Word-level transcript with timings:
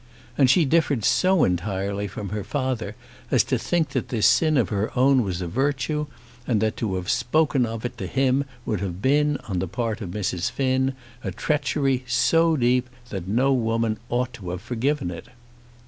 And 0.35 0.49
she 0.49 0.65
differed 0.65 1.05
so 1.05 1.43
entirely 1.43 2.07
from 2.07 2.29
her 2.29 2.43
father 2.43 2.95
as 3.29 3.43
to 3.43 3.59
think 3.59 3.89
that 3.89 4.09
this 4.09 4.25
sin 4.25 4.57
of 4.57 4.69
her 4.69 4.91
own 4.97 5.21
was 5.23 5.41
a 5.43 5.47
virtue, 5.47 6.07
and 6.47 6.59
that 6.59 6.75
to 6.77 6.95
have 6.95 7.07
spoken 7.07 7.67
of 7.67 7.85
it 7.85 7.99
to 7.99 8.07
him 8.07 8.45
would 8.65 8.79
have 8.79 8.99
been, 8.99 9.37
on 9.47 9.59
the 9.59 9.67
part 9.67 10.01
of 10.01 10.09
Mrs. 10.09 10.49
Finn, 10.49 10.93
a 11.23 11.29
treachery 11.29 12.03
so 12.07 12.57
deep 12.57 12.89
that 13.09 13.27
no 13.27 13.53
woman 13.53 13.99
ought 14.09 14.33
to 14.33 14.49
have 14.49 14.61
forgiven 14.63 15.11
it! 15.11 15.27